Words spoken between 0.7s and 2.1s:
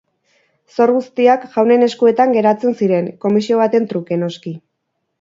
Zor guztiak jaunen